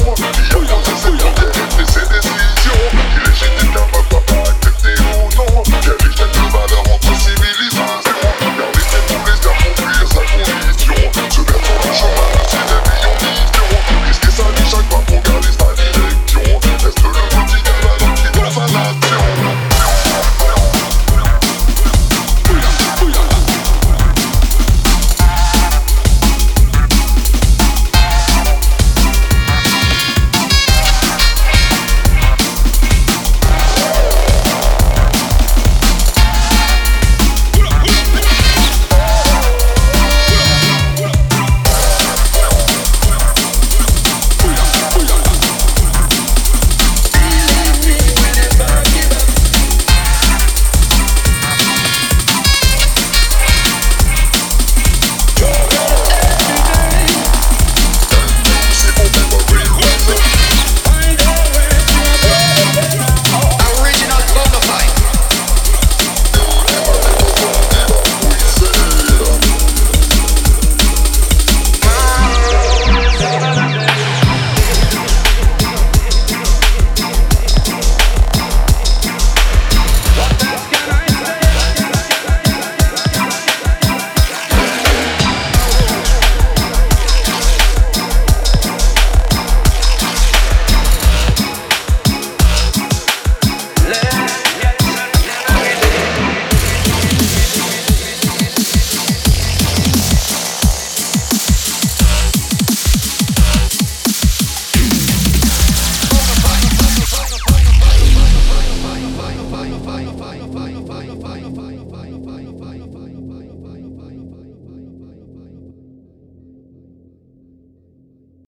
[0.00, 0.49] I want to.